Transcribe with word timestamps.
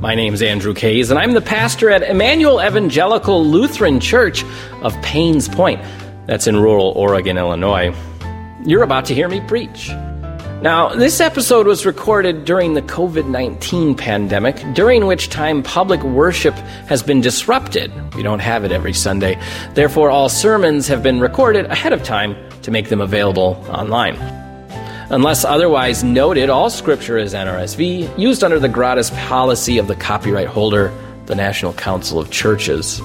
My 0.00 0.14
name's 0.14 0.40
Andrew 0.40 0.72
Kays, 0.72 1.10
and 1.10 1.20
I'm 1.20 1.32
the 1.32 1.42
pastor 1.42 1.90
at 1.90 2.02
Emmanuel 2.02 2.58
Evangelical 2.58 3.44
Lutheran 3.44 4.00
Church 4.00 4.44
of 4.80 4.94
Paynes 5.02 5.54
Point. 5.54 5.82
That's 6.26 6.46
in 6.46 6.56
rural 6.56 6.92
Oregon, 6.96 7.36
Illinois. 7.36 7.94
You're 8.64 8.82
about 8.82 9.04
to 9.06 9.14
hear 9.14 9.28
me 9.28 9.42
preach. 9.42 9.90
Now, 10.62 10.88
this 10.88 11.20
episode 11.20 11.66
was 11.66 11.84
recorded 11.84 12.46
during 12.46 12.72
the 12.72 12.80
COVID 12.80 13.28
19 13.28 13.94
pandemic, 13.94 14.56
during 14.72 15.04
which 15.04 15.28
time 15.28 15.62
public 15.62 16.02
worship 16.02 16.54
has 16.88 17.02
been 17.02 17.20
disrupted. 17.20 17.92
We 18.14 18.22
don't 18.22 18.38
have 18.38 18.64
it 18.64 18.72
every 18.72 18.94
Sunday. 18.94 19.38
Therefore, 19.74 20.08
all 20.08 20.30
sermons 20.30 20.88
have 20.88 21.02
been 21.02 21.20
recorded 21.20 21.66
ahead 21.66 21.92
of 21.92 22.02
time 22.02 22.36
to 22.62 22.70
make 22.70 22.88
them 22.88 23.02
available 23.02 23.62
online. 23.68 24.16
Unless 25.12 25.44
otherwise 25.44 26.04
noted, 26.04 26.50
all 26.50 26.70
scripture 26.70 27.18
is 27.18 27.34
NRSV, 27.34 28.16
used 28.16 28.44
under 28.44 28.60
the 28.60 28.68
gratis 28.68 29.10
policy 29.10 29.78
of 29.78 29.88
the 29.88 29.96
copyright 29.96 30.46
holder, 30.46 30.96
the 31.26 31.34
National 31.34 31.72
Council 31.72 32.20
of 32.20 32.30
Churches. 32.30 33.00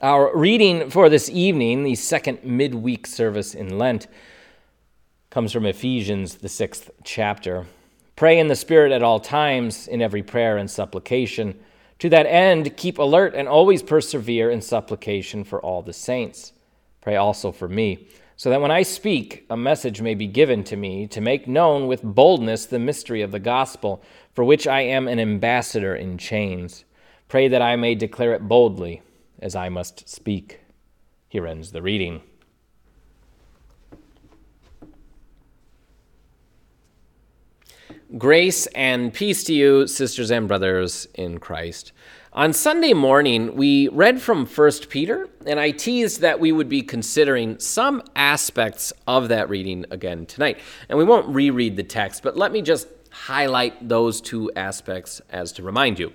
Our 0.00 0.36
reading 0.36 0.90
for 0.90 1.08
this 1.08 1.30
evening, 1.30 1.84
the 1.84 1.94
second 1.94 2.42
midweek 2.42 3.06
service 3.06 3.54
in 3.54 3.78
Lent, 3.78 4.08
comes 5.30 5.52
from 5.52 5.66
Ephesians, 5.66 6.38
the 6.38 6.48
sixth 6.48 6.90
chapter. 7.04 7.66
Pray 8.16 8.38
in 8.38 8.48
the 8.48 8.56
Spirit 8.56 8.92
at 8.92 9.02
all 9.02 9.20
times, 9.20 9.88
in 9.88 10.02
every 10.02 10.22
prayer 10.22 10.56
and 10.56 10.70
supplication. 10.70 11.58
To 11.98 12.08
that 12.10 12.26
end, 12.26 12.76
keep 12.76 12.98
alert 12.98 13.34
and 13.34 13.48
always 13.48 13.82
persevere 13.82 14.50
in 14.50 14.60
supplication 14.60 15.44
for 15.44 15.60
all 15.60 15.82
the 15.82 15.92
saints. 15.92 16.52
Pray 17.00 17.16
also 17.16 17.52
for 17.52 17.68
me, 17.68 18.08
so 18.36 18.50
that 18.50 18.60
when 18.60 18.70
I 18.70 18.82
speak, 18.82 19.46
a 19.48 19.56
message 19.56 20.00
may 20.00 20.14
be 20.14 20.26
given 20.26 20.64
to 20.64 20.76
me 20.76 21.06
to 21.08 21.20
make 21.20 21.48
known 21.48 21.86
with 21.86 22.02
boldness 22.02 22.66
the 22.66 22.78
mystery 22.78 23.22
of 23.22 23.32
the 23.32 23.38
gospel, 23.38 24.02
for 24.34 24.44
which 24.44 24.66
I 24.66 24.82
am 24.82 25.08
an 25.08 25.18
ambassador 25.18 25.94
in 25.94 26.18
chains. 26.18 26.84
Pray 27.28 27.48
that 27.48 27.62
I 27.62 27.76
may 27.76 27.94
declare 27.94 28.34
it 28.34 28.48
boldly, 28.48 29.02
as 29.38 29.56
I 29.56 29.68
must 29.68 30.08
speak. 30.08 30.60
Here 31.28 31.46
ends 31.46 31.72
the 31.72 31.82
reading. 31.82 32.22
Grace 38.18 38.66
and 38.74 39.14
peace 39.14 39.42
to 39.44 39.54
you, 39.54 39.86
sisters 39.86 40.30
and 40.30 40.46
brothers 40.46 41.08
in 41.14 41.38
Christ. 41.38 41.92
On 42.34 42.52
Sunday 42.52 42.92
morning, 42.92 43.56
we 43.56 43.88
read 43.88 44.20
from 44.20 44.44
1 44.44 44.70
Peter, 44.90 45.30
and 45.46 45.58
I 45.58 45.70
teased 45.70 46.20
that 46.20 46.38
we 46.38 46.52
would 46.52 46.68
be 46.68 46.82
considering 46.82 47.58
some 47.58 48.02
aspects 48.14 48.92
of 49.06 49.30
that 49.30 49.48
reading 49.48 49.86
again 49.90 50.26
tonight. 50.26 50.58
And 50.90 50.98
we 50.98 51.04
won't 51.04 51.26
reread 51.34 51.76
the 51.76 51.82
text, 51.82 52.22
but 52.22 52.36
let 52.36 52.52
me 52.52 52.60
just 52.60 52.86
highlight 53.08 53.88
those 53.88 54.20
two 54.20 54.52
aspects 54.56 55.22
as 55.30 55.50
to 55.52 55.62
remind 55.62 55.98
you. 55.98 56.12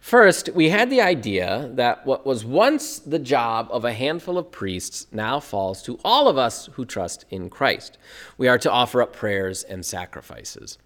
First, 0.00 0.50
we 0.54 0.70
had 0.70 0.90
the 0.90 1.00
idea 1.00 1.70
that 1.74 2.06
what 2.06 2.24
was 2.24 2.44
once 2.44 2.98
the 2.98 3.18
job 3.18 3.68
of 3.70 3.84
a 3.84 3.92
handful 3.92 4.38
of 4.38 4.50
priests 4.50 5.06
now 5.12 5.40
falls 5.40 5.82
to 5.82 5.98
all 6.04 6.28
of 6.28 6.38
us 6.38 6.68
who 6.74 6.84
trust 6.84 7.24
in 7.30 7.50
Christ. 7.50 7.98
We 8.36 8.48
are 8.48 8.58
to 8.58 8.70
offer 8.70 9.02
up 9.02 9.12
prayers 9.12 9.64
and 9.64 9.84
sacrifices. 9.84 10.78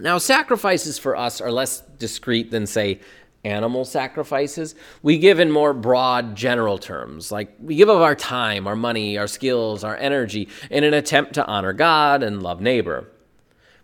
Now, 0.00 0.18
sacrifices 0.18 0.98
for 0.98 1.16
us 1.16 1.40
are 1.40 1.52
less 1.52 1.80
discrete 1.98 2.50
than, 2.50 2.66
say, 2.66 3.00
animal 3.44 3.84
sacrifices. 3.84 4.74
We 5.02 5.18
give 5.18 5.38
in 5.38 5.50
more 5.50 5.72
broad, 5.72 6.34
general 6.34 6.78
terms, 6.78 7.30
like 7.30 7.54
we 7.60 7.76
give 7.76 7.88
of 7.88 8.00
our 8.00 8.14
time, 8.16 8.66
our 8.66 8.76
money, 8.76 9.18
our 9.18 9.28
skills, 9.28 9.84
our 9.84 9.96
energy 9.96 10.48
in 10.70 10.82
an 10.82 10.94
attempt 10.94 11.34
to 11.34 11.46
honor 11.46 11.72
God 11.72 12.22
and 12.22 12.42
love 12.42 12.60
neighbor. 12.60 13.08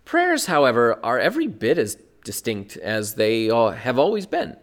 Prayers, 0.04 0.46
however, 0.46 0.98
are 1.04 1.18
every 1.18 1.46
bit 1.46 1.78
as 1.78 1.96
distinct 2.30 2.76
as 2.76 3.14
they 3.16 3.46
have 3.46 3.98
always 3.98 4.24
been. 4.24 4.56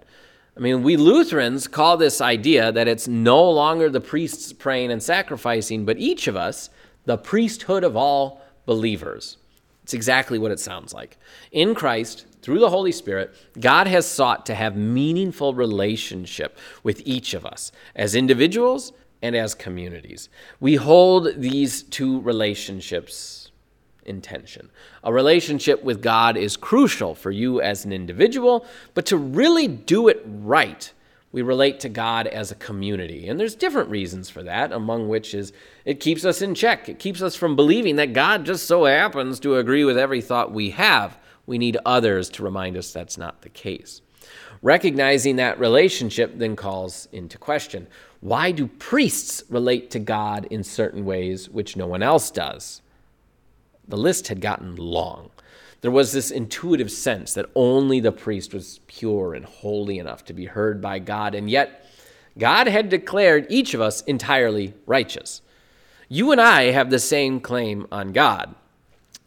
I 0.55 0.61
mean, 0.61 0.83
we 0.83 0.95
Lutherans 0.95 1.67
call 1.67 1.97
this 1.97 2.21
idea 2.21 2.71
that 2.71 2.87
it's 2.87 3.09
no 3.09 3.51
longer 3.51 3.89
the 3.89 3.99
priests 3.99 4.53
praying 4.53 4.89
and 4.89 5.03
sacrificing, 5.03 5.83
but 5.83 5.97
each 5.97 6.27
of 6.29 6.37
us, 6.37 6.69
the 7.03 7.17
priesthood 7.17 7.83
of 7.83 7.97
all 7.97 8.41
believers. 8.65 9.35
It's 9.83 9.93
exactly 9.93 10.39
what 10.39 10.51
it 10.51 10.61
sounds 10.61 10.93
like. 10.93 11.17
In 11.51 11.75
Christ, 11.75 12.25
through 12.41 12.59
the 12.59 12.69
Holy 12.69 12.93
Spirit, 12.93 13.35
God 13.59 13.85
has 13.87 14.09
sought 14.09 14.45
to 14.45 14.55
have 14.55 14.77
meaningful 14.77 15.53
relationship 15.53 16.57
with 16.83 17.01
each 17.03 17.33
of 17.33 17.45
us 17.45 17.73
as 17.97 18.15
individuals 18.15 18.93
and 19.21 19.35
as 19.35 19.53
communities. 19.53 20.29
We 20.61 20.75
hold 20.75 21.41
these 21.41 21.83
two 21.83 22.21
relationships 22.21 23.46
intention. 24.07 24.69
A 25.03 25.13
relationship 25.13 25.83
with 25.83 26.01
God 26.01 26.37
is 26.37 26.57
crucial 26.57 27.15
for 27.15 27.31
you 27.31 27.61
as 27.61 27.85
an 27.85 27.93
individual, 27.93 28.65
but 28.93 29.05
to 29.07 29.17
really 29.17 29.67
do 29.67 30.07
it 30.07 30.23
right, 30.25 30.91
we 31.31 31.41
relate 31.41 31.79
to 31.81 31.89
God 31.89 32.25
as 32.27 32.51
a 32.51 32.55
community. 32.55 33.27
And 33.27 33.39
there's 33.39 33.55
different 33.55 33.89
reasons 33.89 34.29
for 34.29 34.43
that, 34.43 34.71
among 34.71 35.09
which 35.09 35.33
is 35.33 35.53
it 35.85 35.99
keeps 35.99 36.25
us 36.25 36.41
in 36.41 36.55
check. 36.55 36.89
It 36.89 36.99
keeps 36.99 37.21
us 37.21 37.35
from 37.35 37.55
believing 37.55 37.97
that 37.97 38.13
God 38.13 38.45
just 38.45 38.65
so 38.65 38.85
happens 38.85 39.39
to 39.41 39.57
agree 39.57 39.83
with 39.83 39.97
every 39.97 40.21
thought 40.21 40.51
we 40.51 40.71
have. 40.71 41.17
We 41.45 41.57
need 41.57 41.77
others 41.85 42.29
to 42.31 42.43
remind 42.43 42.77
us 42.77 42.91
that's 42.91 43.17
not 43.17 43.41
the 43.41 43.49
case. 43.49 44.01
Recognizing 44.61 45.35
that 45.35 45.59
relationship 45.59 46.37
then 46.37 46.55
calls 46.55 47.07
into 47.11 47.37
question 47.37 47.87
why 48.19 48.51
do 48.51 48.67
priests 48.67 49.43
relate 49.49 49.91
to 49.91 49.99
God 49.99 50.45
in 50.49 50.63
certain 50.63 51.05
ways 51.05 51.49
which 51.49 51.77
no 51.77 51.85
one 51.85 52.01
else 52.01 52.31
does? 52.31 52.81
The 53.87 53.97
list 53.97 54.27
had 54.27 54.41
gotten 54.41 54.75
long. 54.75 55.29
There 55.81 55.91
was 55.91 56.11
this 56.11 56.31
intuitive 56.31 56.91
sense 56.91 57.33
that 57.33 57.49
only 57.55 57.99
the 57.99 58.11
priest 58.11 58.53
was 58.53 58.79
pure 58.87 59.33
and 59.33 59.45
holy 59.45 59.99
enough 59.99 60.25
to 60.25 60.33
be 60.33 60.45
heard 60.45 60.81
by 60.81 60.99
God, 60.99 61.35
and 61.35 61.49
yet 61.49 61.85
God 62.37 62.67
had 62.67 62.89
declared 62.89 63.47
each 63.49 63.73
of 63.73 63.81
us 63.81 64.01
entirely 64.01 64.73
righteous. 64.85 65.41
You 66.09 66.31
and 66.31 66.41
I 66.41 66.71
have 66.71 66.89
the 66.89 66.99
same 66.99 67.39
claim 67.39 67.87
on 67.91 68.11
God. 68.11 68.55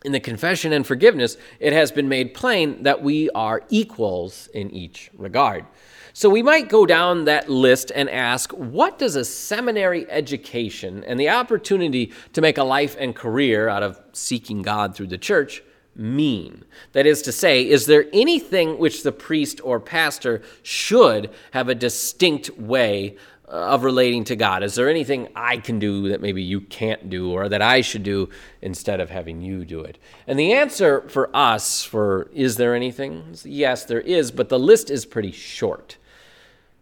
In 0.04 0.12
the 0.12 0.20
confession 0.20 0.72
and 0.72 0.86
forgiveness, 0.86 1.36
it 1.58 1.72
has 1.72 1.92
been 1.92 2.08
made 2.08 2.32
plain 2.32 2.82
that 2.84 3.02
we 3.02 3.28
are 3.30 3.62
equals 3.68 4.48
in 4.54 4.70
each 4.70 5.10
regard. 5.16 5.66
So 6.12 6.28
we 6.28 6.42
might 6.42 6.68
go 6.68 6.86
down 6.86 7.24
that 7.24 7.48
list 7.48 7.92
and 7.94 8.10
ask 8.10 8.52
what 8.52 8.98
does 8.98 9.16
a 9.16 9.24
seminary 9.24 10.10
education 10.10 11.04
and 11.04 11.18
the 11.18 11.28
opportunity 11.28 12.12
to 12.32 12.40
make 12.40 12.58
a 12.58 12.64
life 12.64 12.96
and 12.98 13.14
career 13.14 13.68
out 13.68 13.82
of 13.82 14.00
seeking 14.12 14.62
God 14.62 14.94
through 14.94 15.08
the 15.08 15.18
church 15.18 15.62
mean? 15.94 16.64
That 16.92 17.06
is 17.06 17.22
to 17.22 17.32
say, 17.32 17.68
is 17.68 17.86
there 17.86 18.06
anything 18.12 18.78
which 18.78 19.02
the 19.02 19.12
priest 19.12 19.60
or 19.62 19.80
pastor 19.80 20.42
should 20.62 21.30
have 21.52 21.68
a 21.68 21.74
distinct 21.74 22.50
way 22.58 23.16
of 23.50 23.82
relating 23.82 24.22
to 24.24 24.36
God? 24.36 24.62
Is 24.62 24.76
there 24.76 24.88
anything 24.88 25.28
I 25.34 25.56
can 25.56 25.78
do 25.78 26.08
that 26.08 26.20
maybe 26.20 26.42
you 26.42 26.60
can't 26.60 27.10
do 27.10 27.32
or 27.32 27.48
that 27.48 27.60
I 27.60 27.80
should 27.80 28.04
do 28.04 28.28
instead 28.62 29.00
of 29.00 29.10
having 29.10 29.42
you 29.42 29.64
do 29.64 29.80
it? 29.80 29.98
And 30.26 30.38
the 30.38 30.52
answer 30.52 31.08
for 31.08 31.34
us 31.34 31.84
for 31.84 32.30
is 32.32 32.56
there 32.56 32.74
anything? 32.74 33.34
Yes, 33.44 33.84
there 33.84 34.00
is, 34.00 34.30
but 34.30 34.48
the 34.48 34.58
list 34.58 34.90
is 34.90 35.04
pretty 35.04 35.32
short. 35.32 35.96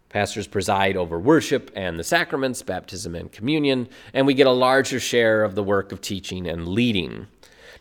Pastors 0.09 0.47
preside 0.47 0.97
over 0.97 1.19
worship 1.19 1.71
and 1.75 1.99
the 1.99 2.03
sacraments, 2.03 2.63
baptism 2.63 3.15
and 3.15 3.31
communion, 3.31 3.87
and 4.13 4.25
we 4.25 4.33
get 4.33 4.47
a 4.47 4.51
larger 4.51 4.99
share 4.99 5.43
of 5.43 5.53
the 5.53 5.63
work 5.63 5.91
of 5.91 6.01
teaching 6.01 6.47
and 6.47 6.67
leading. 6.67 7.27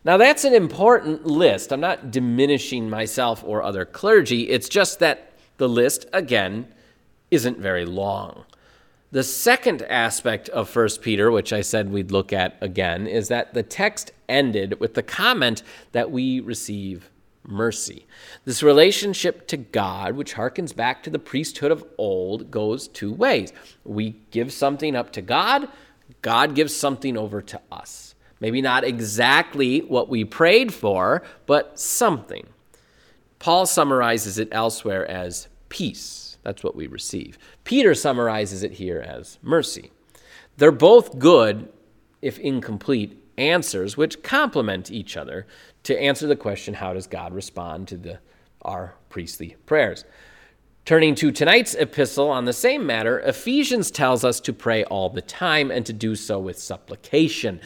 Now, 0.04 0.16
that's 0.18 0.44
an 0.44 0.54
important 0.54 1.26
list. 1.26 1.72
I'm 1.72 1.80
not 1.80 2.10
diminishing 2.10 2.88
myself 2.90 3.42
or 3.44 3.62
other 3.62 3.84
clergy. 3.84 4.50
It's 4.50 4.68
just 4.68 4.98
that 5.00 5.32
the 5.56 5.68
list, 5.68 6.06
again, 6.12 6.68
isn't 7.30 7.58
very 7.58 7.84
long. 7.84 8.44
The 9.10 9.22
second 9.22 9.82
aspect 9.82 10.50
of 10.50 10.74
1 10.74 10.88
Peter, 11.00 11.30
which 11.30 11.52
I 11.52 11.62
said 11.62 11.90
we'd 11.90 12.10
look 12.10 12.30
at 12.32 12.58
again, 12.60 13.06
is 13.06 13.28
that 13.28 13.54
the 13.54 13.62
text 13.62 14.12
ended 14.28 14.78
with 14.80 14.92
the 14.92 15.02
comment 15.02 15.62
that 15.92 16.10
we 16.10 16.40
receive 16.40 17.08
mercy. 17.48 18.06
This 18.44 18.62
relationship 18.62 19.46
to 19.48 19.56
God, 19.56 20.14
which 20.14 20.34
harkens 20.34 20.74
back 20.74 21.02
to 21.02 21.10
the 21.10 21.18
priesthood 21.18 21.72
of 21.72 21.84
old, 21.96 22.50
goes 22.50 22.86
two 22.88 23.12
ways. 23.12 23.52
We 23.84 24.16
give 24.30 24.52
something 24.52 24.94
up 24.94 25.12
to 25.12 25.22
God, 25.22 25.68
God 26.22 26.54
gives 26.54 26.74
something 26.74 27.16
over 27.16 27.42
to 27.42 27.60
us. 27.70 28.14
Maybe 28.40 28.62
not 28.62 28.84
exactly 28.84 29.80
what 29.80 30.08
we 30.08 30.24
prayed 30.24 30.72
for, 30.72 31.22
but 31.46 31.78
something. 31.78 32.46
Paul 33.38 33.66
summarizes 33.66 34.38
it 34.38 34.48
elsewhere 34.52 35.08
as 35.08 35.48
peace. 35.68 36.38
That's 36.42 36.62
what 36.62 36.76
we 36.76 36.86
receive. 36.86 37.38
Peter 37.64 37.94
summarizes 37.94 38.62
it 38.62 38.72
here 38.72 39.00
as 39.00 39.38
mercy. 39.42 39.90
They're 40.56 40.72
both 40.72 41.18
good, 41.18 41.68
if 42.22 42.38
incomplete, 42.38 43.22
answers 43.38 43.96
which 43.96 44.22
complement 44.22 44.90
each 44.90 45.16
other 45.16 45.46
to 45.84 45.98
answer 45.98 46.26
the 46.26 46.36
question 46.36 46.74
how 46.74 46.92
does 46.92 47.06
God 47.06 47.32
respond 47.32 47.88
to 47.88 47.96
the, 47.96 48.18
our 48.62 48.94
priestly 49.08 49.56
prayers? 49.64 50.04
Turning 50.84 51.14
to 51.14 51.30
tonight's 51.30 51.74
epistle 51.74 52.30
on 52.30 52.46
the 52.46 52.52
same 52.52 52.86
matter, 52.86 53.20
Ephesians 53.20 53.90
tells 53.90 54.24
us 54.24 54.40
to 54.40 54.54
pray 54.54 54.84
all 54.84 55.10
the 55.10 55.20
time 55.20 55.70
and 55.70 55.84
to 55.84 55.92
do 55.92 56.14
so 56.14 56.38
with 56.38 56.58
supplication. 56.58 57.60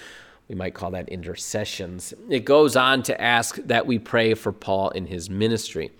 We 0.49 0.57
might 0.57 0.75
call 0.75 0.91
that 0.91 1.09
intercessions. 1.09 2.13
It 2.29 2.45
goes 2.45 2.75
on 2.75 3.05
to 3.05 3.21
ask 3.21 3.57
that 3.57 3.87
we 3.87 4.01
pray 4.01 4.35
for 4.35 4.51
Paul 4.51 4.91
in 4.91 5.07
his 5.07 5.31
ministry. 5.31 5.93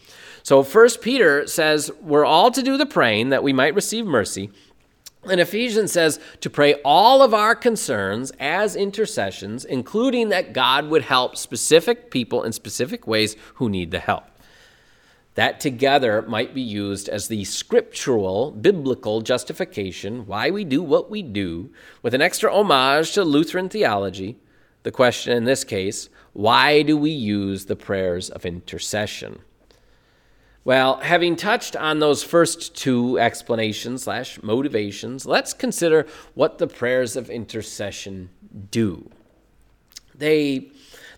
So, 0.43 0.65
First 0.65 1.01
Peter 1.01 1.47
says 1.47 1.93
we're 2.01 2.25
all 2.25 2.51
to 2.51 2.63
do 2.63 2.77
the 2.77 2.87
praying 2.87 3.31
that 3.31 3.45
we 3.45 3.53
might 3.53 3.77
receive 3.77 4.05
mercy. 4.05 4.51
And 5.25 5.41
Ephesians 5.41 5.93
says 5.93 6.19
to 6.41 6.51
pray 6.51 6.75
all 6.85 7.23
of 7.23 7.33
our 7.33 7.55
concerns 7.55 8.33
as 8.41 8.75
intercessions, 8.75 9.65
including 9.65 10.31
that 10.31 10.53
God 10.53 10.89
would 10.89 11.03
help 11.03 11.37
specific 11.37 12.11
people 12.11 12.43
in 12.43 12.53
specific 12.53 13.07
ways 13.07 13.37
who 13.55 13.69
need 13.69 13.93
the 13.93 14.01
help. 14.01 14.25
That 15.35 15.61
together 15.61 16.23
might 16.23 16.55
be 16.55 16.61
used 16.61 17.09
as 17.09 17.29
the 17.29 17.45
scriptural, 17.45 18.51
biblical 18.51 19.23
justification 19.23 20.27
why 20.27 20.51
we 20.51 20.65
do 20.65 20.83
what 20.83 21.11
we 21.11 21.23
do, 21.23 21.71
with 22.03 22.15
an 22.15 22.21
extra 22.21 22.53
homage 22.53 23.13
to 23.13 23.25
Lutheran 23.25 23.69
theology. 23.69 24.37
The 24.83 24.91
question 24.91 25.37
in 25.37 25.45
this 25.45 25.65
case 25.65 26.09
why 26.33 26.83
do 26.83 26.97
we 26.97 27.11
use 27.11 27.67
the 27.67 27.77
prayers 27.77 28.29
of 28.29 28.45
intercession? 28.45 29.41
Well, 30.64 30.99
having 30.99 31.35
touched 31.35 31.75
on 31.75 31.99
those 31.99 32.23
first 32.23 32.76
two 32.76 33.19
explanations 33.19 34.05
slash 34.05 34.41
motivations, 34.43 35.26
let's 35.26 35.53
consider 35.53 36.06
what 36.35 36.59
the 36.59 36.69
prayers 36.69 37.17
of 37.17 37.29
intercession 37.29 38.31
do. 38.70 39.11
They, 40.14 40.70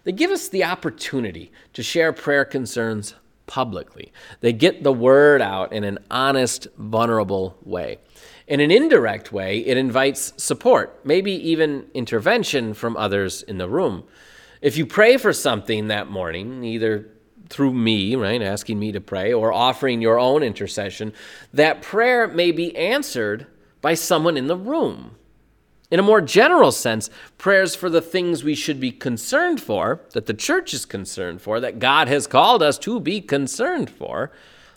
they 0.05 0.12
give 0.12 0.31
us 0.31 0.49
the 0.49 0.64
opportunity 0.64 1.52
to 1.75 1.82
share 1.82 2.12
prayer 2.14 2.46
concerns 2.46 3.14
publicly. 3.46 4.12
They 4.41 4.55
get 4.55 4.82
the 4.82 4.93
word 4.93 5.43
out 5.43 5.75
in 5.75 5.85
an 5.85 5.99
honest, 6.11 6.67
vulnerable 6.79 7.58
way. 7.62 7.99
In 8.47 8.61
an 8.61 8.70
indirect 8.70 9.31
way, 9.31 9.58
it 9.58 9.76
invites 9.76 10.32
support, 10.43 11.00
maybe 11.05 11.32
even 11.32 11.87
intervention 11.93 12.73
from 12.73 12.97
others 12.97 13.43
in 13.43 13.58
the 13.58 13.69
room. 13.69 14.05
If 14.62 14.79
you 14.79 14.87
pray 14.87 15.19
for 15.19 15.35
something 15.35 15.88
that 15.88 16.08
morning, 16.08 16.64
either 16.64 17.11
through 17.49 17.73
me, 17.73 18.17
right, 18.17 18.43
asking 18.43 18.79
me 18.79 18.93
to 18.93 19.00
pray, 19.00 19.32
or 19.32 19.52
offering 19.52 20.00
your 20.00 20.19
own 20.19 20.43
intercession, 20.43 21.12
that 21.52 21.82
prayer 21.82 22.26
may 22.26 22.52
be 22.52 22.76
answered 22.76 23.46
by 23.81 23.94
someone 23.94 24.37
in 24.37 24.46
the 24.46 24.56
room. 24.56 25.17
In 25.91 26.00
a 26.00 26.02
more 26.02 26.20
general 26.20 26.73
sense, 26.73 27.11
prayers 27.38 27.75
for 27.75 27.91
the 27.91 28.00
things 28.00 28.43
we 28.43 28.55
should 28.55 28.81
be 28.81 28.91
concerned 28.91 29.61
for, 29.61 30.00
that 30.12 30.26
the 30.26 30.35
church 30.35 30.75
is 30.75 30.87
concerned 30.87 31.43
for, 31.43 31.61
that 31.61 31.79
God 31.79 32.08
has 32.08 32.26
called 32.26 32.62
us 32.62 32.79
to 32.79 32.99
be 32.99 33.20
concerned 33.20 33.90
for, 33.90 34.32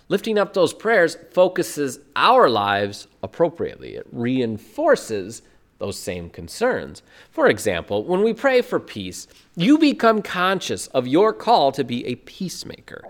lifting 0.09 0.37
up 0.37 0.53
those 0.53 0.73
prayers 0.73 1.17
focuses 1.31 1.99
our 2.15 2.49
lives 2.49 3.07
appropriately. 3.23 3.95
It 3.95 4.05
reinforces 4.11 5.41
those 5.79 5.99
same 5.99 6.29
concerns. 6.29 7.03
For 7.29 7.47
example, 7.47 8.03
when 8.03 8.23
we 8.23 8.33
pray 8.33 8.61
for 8.61 8.79
peace, 8.79 9.27
you 9.55 9.77
become 9.77 10.21
conscious 10.21 10.87
of 10.87 11.07
your 11.07 11.33
call 11.33 11.71
to 11.73 11.83
be 11.83 12.05
a 12.05 12.15
peacemaker. 12.15 13.03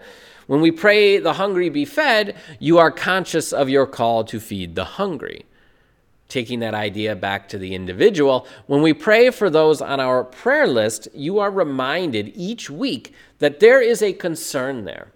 When 0.47 0.61
we 0.61 0.71
pray 0.71 1.17
the 1.17 1.33
hungry 1.33 1.69
be 1.69 1.85
fed, 1.85 2.35
you 2.59 2.77
are 2.77 2.91
conscious 2.91 3.51
of 3.51 3.69
your 3.69 3.85
call 3.85 4.23
to 4.25 4.39
feed 4.39 4.75
the 4.75 4.85
hungry. 4.85 5.45
Taking 6.29 6.59
that 6.59 6.73
idea 6.73 7.15
back 7.15 7.47
to 7.49 7.57
the 7.57 7.73
individual, 7.73 8.47
when 8.65 8.81
we 8.81 8.93
pray 8.93 9.29
for 9.29 9.49
those 9.49 9.81
on 9.81 9.99
our 9.99 10.23
prayer 10.23 10.67
list, 10.67 11.07
you 11.13 11.39
are 11.39 11.51
reminded 11.51 12.31
each 12.35 12.69
week 12.69 13.13
that 13.39 13.59
there 13.59 13.81
is 13.81 14.01
a 14.01 14.13
concern 14.13 14.83
there. 14.83 15.11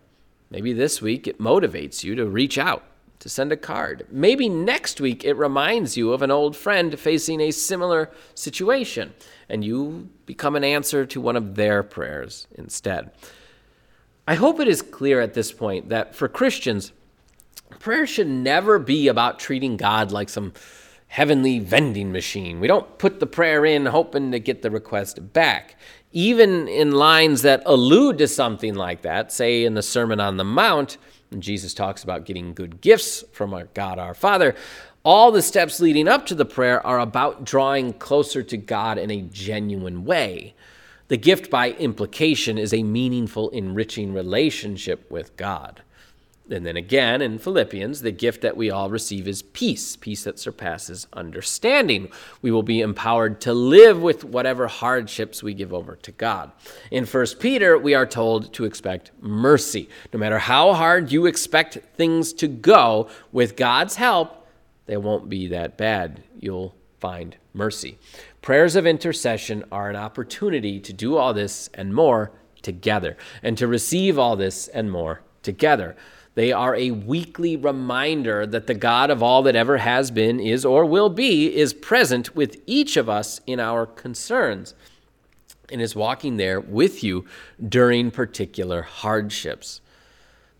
Maybe 0.49 0.73
this 0.73 1.01
week 1.01 1.27
it 1.27 1.39
motivates 1.39 2.03
you 2.03 2.15
to 2.15 2.25
reach 2.25 2.57
out 2.57 2.83
to 3.21 3.29
send 3.29 3.51
a 3.51 3.57
card. 3.57 4.05
Maybe 4.09 4.49
next 4.49 4.99
week 4.99 5.23
it 5.23 5.35
reminds 5.35 5.95
you 5.95 6.11
of 6.11 6.21
an 6.21 6.31
old 6.31 6.55
friend 6.55 6.99
facing 6.99 7.39
a 7.39 7.51
similar 7.51 8.11
situation, 8.35 9.13
and 9.47 9.63
you 9.63 10.09
become 10.25 10.55
an 10.55 10.63
answer 10.63 11.05
to 11.05 11.21
one 11.21 11.35
of 11.35 11.55
their 11.55 11.83
prayers 11.83 12.47
instead. 12.55 13.11
I 14.27 14.35
hope 14.35 14.59
it 14.59 14.67
is 14.67 14.81
clear 14.81 15.21
at 15.21 15.35
this 15.35 15.51
point 15.51 15.89
that 15.89 16.15
for 16.15 16.27
Christians, 16.27 16.91
prayer 17.79 18.07
should 18.07 18.27
never 18.27 18.79
be 18.79 19.07
about 19.07 19.39
treating 19.39 19.77
God 19.77 20.11
like 20.11 20.29
some 20.29 20.53
heavenly 21.11 21.59
vending 21.59 22.09
machine. 22.09 22.61
We 22.61 22.67
don't 22.67 22.97
put 22.97 23.19
the 23.19 23.27
prayer 23.27 23.65
in 23.65 23.85
hoping 23.85 24.31
to 24.31 24.39
get 24.39 24.61
the 24.61 24.71
request 24.71 25.33
back. 25.33 25.75
Even 26.13 26.69
in 26.69 26.93
lines 26.93 27.41
that 27.41 27.61
allude 27.65 28.17
to 28.19 28.29
something 28.29 28.75
like 28.75 29.01
that, 29.01 29.29
say 29.29 29.65
in 29.65 29.73
the 29.73 29.81
Sermon 29.81 30.21
on 30.21 30.37
the 30.37 30.45
Mount, 30.45 30.97
Jesus 31.37 31.73
talks 31.73 32.01
about 32.01 32.23
getting 32.23 32.53
good 32.53 32.79
gifts 32.79 33.25
from 33.33 33.53
our 33.53 33.65
God 33.73 33.99
our 33.99 34.13
Father. 34.13 34.55
All 35.03 35.33
the 35.33 35.41
steps 35.41 35.81
leading 35.81 36.07
up 36.07 36.25
to 36.27 36.35
the 36.35 36.45
prayer 36.45 36.85
are 36.87 37.01
about 37.01 37.43
drawing 37.43 37.91
closer 37.91 38.41
to 38.43 38.55
God 38.55 38.97
in 38.97 39.11
a 39.11 39.21
genuine 39.21 40.05
way. 40.05 40.53
The 41.09 41.17
gift, 41.17 41.49
by 41.49 41.71
implication, 41.71 42.57
is 42.57 42.73
a 42.73 42.83
meaningful, 42.83 43.49
enriching 43.49 44.13
relationship 44.13 45.11
with 45.11 45.35
God. 45.35 45.81
And 46.49 46.65
then 46.65 46.75
again 46.75 47.21
in 47.21 47.39
Philippians, 47.39 48.01
the 48.01 48.11
gift 48.11 48.41
that 48.41 48.57
we 48.57 48.69
all 48.69 48.89
receive 48.89 49.27
is 49.27 49.41
peace, 49.41 49.95
peace 49.95 50.25
that 50.25 50.39
surpasses 50.39 51.07
understanding. 51.13 52.11
We 52.41 52.51
will 52.51 52.63
be 52.63 52.81
empowered 52.81 53.39
to 53.41 53.53
live 53.53 54.01
with 54.01 54.23
whatever 54.25 54.67
hardships 54.67 55.41
we 55.41 55.53
give 55.53 55.73
over 55.73 55.95
to 55.97 56.11
God. 56.11 56.51
In 56.89 57.05
1 57.05 57.25
Peter, 57.39 57.77
we 57.77 57.93
are 57.93 58.05
told 58.05 58.51
to 58.53 58.65
expect 58.65 59.11
mercy. 59.21 59.87
No 60.11 60.19
matter 60.19 60.39
how 60.39 60.73
hard 60.73 61.11
you 61.11 61.25
expect 61.25 61.77
things 61.95 62.33
to 62.33 62.47
go, 62.47 63.09
with 63.31 63.55
God's 63.55 63.95
help, 63.95 64.45
they 64.87 64.97
won't 64.97 65.29
be 65.29 65.47
that 65.47 65.77
bad. 65.77 66.23
You'll 66.37 66.75
find 66.99 67.37
mercy. 67.53 67.97
Prayers 68.41 68.75
of 68.75 68.85
intercession 68.85 69.63
are 69.71 69.89
an 69.89 69.95
opportunity 69.95 70.79
to 70.79 70.91
do 70.91 71.15
all 71.15 71.33
this 71.33 71.69
and 71.73 71.93
more 71.93 72.31
together, 72.61 73.15
and 73.41 73.57
to 73.57 73.67
receive 73.67 74.19
all 74.19 74.35
this 74.35 74.67
and 74.67 74.91
more 74.91 75.21
together. 75.43 75.95
They 76.33 76.51
are 76.53 76.75
a 76.75 76.91
weekly 76.91 77.57
reminder 77.57 78.45
that 78.45 78.67
the 78.67 78.73
God 78.73 79.09
of 79.09 79.21
all 79.21 79.43
that 79.43 79.55
ever 79.55 79.77
has 79.77 80.11
been, 80.11 80.39
is, 80.39 80.63
or 80.63 80.85
will 80.85 81.09
be 81.09 81.53
is 81.53 81.73
present 81.73 82.35
with 82.35 82.61
each 82.65 82.95
of 82.95 83.09
us 83.09 83.41
in 83.45 83.59
our 83.59 83.85
concerns 83.85 84.73
and 85.69 85.81
is 85.81 85.95
walking 85.95 86.37
there 86.37 86.59
with 86.59 87.03
you 87.03 87.25
during 87.67 88.11
particular 88.11 88.81
hardships. 88.81 89.81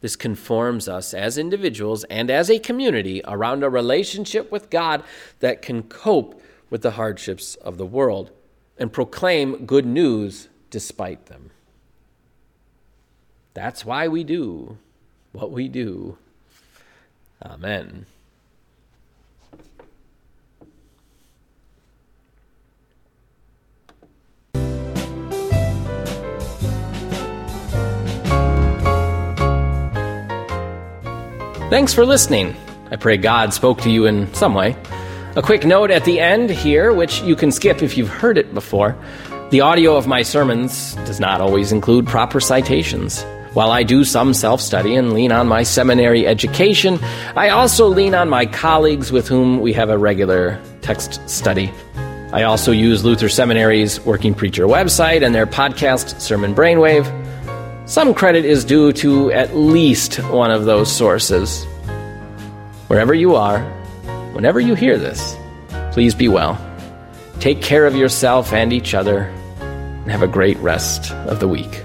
This 0.01 0.16
conforms 0.16 0.90
us 0.90 1.13
as 1.13 1.38
individuals 1.38 2.04
and 2.06 2.30
as 2.30 2.50
a 2.50 2.60
community 2.60 3.22
around 3.25 3.63
a 3.63 3.70
relationship 3.70 4.51
with 4.51 4.70
God 4.70 5.04
that 5.40 5.62
can 5.62 5.84
cope 5.84 6.42
with 6.70 6.82
the 6.82 6.92
hardships 6.92 7.56
of 7.56 7.78
the 7.78 7.86
world 7.86 8.32
and 8.78 8.92
proclaim 8.92 9.66
good 9.66 9.86
news 9.86 10.50
despite 10.70 11.28
them. 11.28 11.51
That's 13.54 13.86
why 13.86 14.08
we 14.08 14.24
do 14.24 14.78
what 15.32 15.52
we 15.52 15.68
do. 15.68 16.18
Amen. 17.44 18.06
Thanks 31.72 31.94
for 31.94 32.06
listening. 32.06 32.54
I 32.92 32.98
pray 32.98 33.16
God 33.16 33.54
spoke 33.54 33.80
to 33.84 33.90
you 33.90 34.06
in 34.06 34.32
some 34.34 34.54
way. 34.54 34.76
A 35.38 35.42
quick 35.42 35.64
note 35.66 35.90
at 35.90 36.04
the 36.04 36.20
end 36.20 36.50
here, 36.50 36.92
which 36.92 37.22
you 37.22 37.38
can 37.38 37.50
skip 37.50 37.82
if 37.82 37.98
you've 37.98 38.10
heard 38.10 38.38
it 38.38 38.54
before. 38.54 38.98
The 39.52 39.62
audio 39.62 39.96
of 39.96 40.06
my 40.06 40.22
sermons 40.22 40.96
does 41.06 41.22
not 41.22 41.40
always 41.40 41.72
include 41.72 42.06
proper 42.06 42.42
citations. 42.42 43.24
While 43.53 43.72
I 43.72 43.84
do 43.84 44.05
some 44.05 44.34
self 44.34 44.62
study 44.62 44.96
and 44.96 45.12
lean 45.12 45.34
on 45.34 45.46
my 45.46 45.63
seminary 45.63 46.25
education, 46.25 47.00
I 47.36 47.50
also 47.50 47.88
lean 47.88 48.15
on 48.15 48.29
my 48.29 48.46
colleagues 48.46 49.12
with 49.12 49.27
whom 49.27 49.60
we 49.60 49.74
have 49.74 49.89
a 49.89 49.98
regular 49.98 50.58
text 50.81 51.29
study. 51.29 51.70
I 52.31 52.43
also 52.43 52.72
use 52.72 53.03
Luther 53.03 53.27
Seminary's 53.27 54.00
Working 54.05 54.34
Preacher 54.34 54.67
website 54.67 55.25
and 55.25 55.36
their 55.36 55.46
podcast, 55.46 56.22
Sermon 56.22 56.55
Brainwave. 56.55 57.05
Some 57.89 58.13
credit 58.13 58.46
is 58.46 58.63
due 58.63 58.93
to 58.93 59.34
at 59.34 59.53
least 59.53 60.15
one 60.29 60.50
of 60.50 60.63
those 60.63 60.89
sources. 60.89 61.65
Wherever 62.88 63.13
you 63.13 63.36
are, 63.36 63.60
whenever 64.31 64.62
you 64.62 64.75
hear 64.75 64.98
this, 64.98 65.36
please 65.91 66.15
be 66.15 66.29
well. 66.29 66.58
Take 67.41 67.62
care 67.62 67.86
of 67.86 67.98
yourself 67.98 68.53
and 68.53 68.72
each 68.72 68.93
other, 68.93 69.24
and 69.60 70.10
have 70.10 70.24
a 70.24 70.27
great 70.27 70.58
rest 70.60 71.12
of 71.12 71.41
the 71.41 71.50
week. 71.50 71.84